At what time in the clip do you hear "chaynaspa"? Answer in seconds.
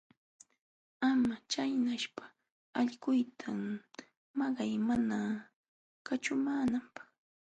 1.51-2.23